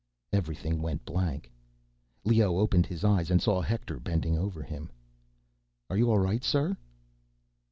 [0.33, 1.51] Everything went blank.
[2.25, 4.89] Leoh opened his eyes and saw Hector bending over him.
[5.91, 6.75] "Are you all right, sir?"